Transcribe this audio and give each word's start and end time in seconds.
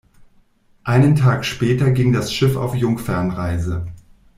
Einen 0.83 1.15
Tag 1.15 1.45
später 1.45 1.91
ging 1.91 2.11
das 2.11 2.33
Schiff 2.33 2.55
auf 2.57 2.73
Jungfernreise. 2.73 3.85